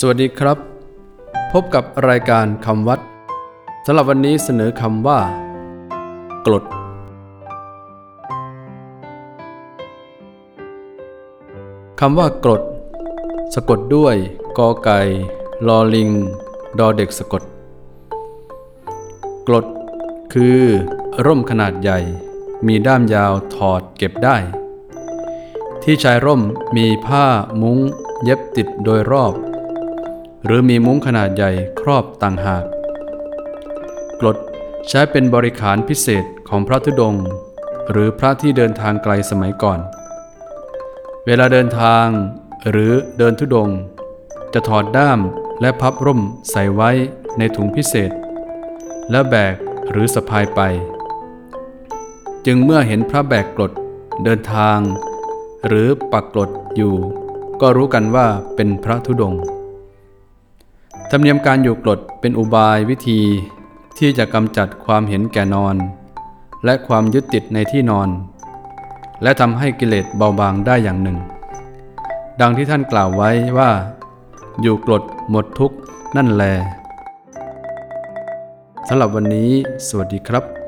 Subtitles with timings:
[0.00, 0.58] สวัสดีครับ
[1.52, 3.00] พบกับรายการคำวัด
[3.86, 5.20] สำหรับวันนี้เสนอคำว่า
[6.46, 6.64] กรด
[12.00, 12.62] คำว่ากรด
[13.54, 14.16] สะกดด้วย
[14.58, 15.00] กอไก่
[15.66, 16.10] ลอลิง
[16.78, 17.42] ดอเด็กสะกด
[19.46, 19.66] กรด
[20.32, 20.60] คือ
[21.26, 21.98] ร่มขนาดใหญ่
[22.66, 24.36] มีด้ามยาวถอดเก็บได้
[25.82, 26.42] ที่ชายร่ม
[26.76, 27.26] มีผ้า
[27.60, 27.78] มุ้ง
[28.22, 29.34] เย็บติดโดยรอบ
[30.44, 32.64] หรือมีมุ้งขนาดใหญ่ครอบต่างหาก
[34.20, 34.36] กรด
[34.88, 37.26] ใช้เป็นบริขารพิเศษของพระธุดงค์
[37.90, 39.80] หรือพระที่เดินทางไกลสมัยก่อน
[41.26, 42.06] เวลาเดินทาง
[42.70, 43.78] หรือเดินธุดงค์
[44.54, 45.20] จะถอดด้าม
[45.60, 46.20] และพับร่ม
[46.50, 46.90] ใส่ไว้
[47.38, 48.10] ในถุงพิเศษ
[49.10, 49.56] และแบก
[49.90, 50.60] หรือสะพายไป
[52.46, 53.72] จึงเมื่อเห็นพระแบกกรด
[54.24, 54.78] เดินทาง
[55.66, 56.94] หรือปักกรดอยู่
[57.60, 59.42] ก็รู้กันว่าเป็นพระธุดงค์
[61.14, 63.20] รรมเนียมการอยู่กรดเป็นอุบายวิธี
[63.98, 65.76] ที่จะกำจัดความเห็นแก่นอน
[66.64, 68.08] และความยึดติดในที่นอน
[69.22, 71.18] และทำให้กิเลสเบาบางได้อย่างหนึ่ง
[72.40, 73.70] ดังที่ท่านกล่าวไว้ว่า
[74.62, 75.76] อยู่กรดหมดทุกข์
[76.16, 76.44] นั่นแล
[78.88, 79.50] สำหรับวันนี้
[79.88, 80.63] สวัสดีครับ